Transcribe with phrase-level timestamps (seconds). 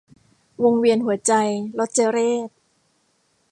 [0.63, 1.33] วงเวียนหัวใจ-
[1.79, 2.47] รจเรข